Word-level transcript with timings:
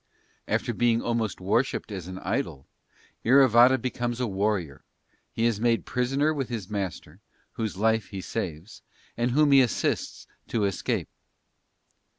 After 0.47 0.73
being 0.73 0.99
almost 1.03 1.39
worshipped 1.39 1.91
as 1.91 2.07
an 2.07 2.17
idol, 2.17 2.65
Iravata 3.23 3.77
becomes 3.77 4.19
a 4.19 4.25
warrior; 4.25 4.83
he 5.31 5.45
is 5.45 5.59
made 5.61 5.85
prisoner 5.85 6.33
with 6.33 6.49
his 6.49 6.71
master, 6.71 7.19
whose 7.51 7.77
life 7.77 8.07
he 8.07 8.19
saves, 8.19 8.81
and 9.15 9.29
whom 9.29 9.51
he 9.51 9.61
assists 9.61 10.25
to 10.47 10.63
escape. 10.65 11.09